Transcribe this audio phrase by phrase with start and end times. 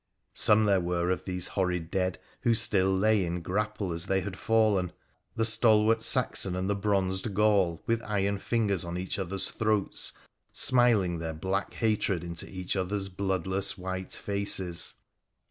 [0.33, 4.35] Some there were of these, horrid dead who still lay in grapple as they had
[4.35, 4.93] fallen—
[5.35, 10.13] the stalwart Saxon and the bronzed Gaul with iron fingers on each other's throats,
[10.51, 14.95] smiling their black hatred into each other's bloodless white faces.